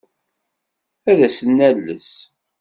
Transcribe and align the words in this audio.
Ad 1.09 1.19
as-nales. 1.27 2.11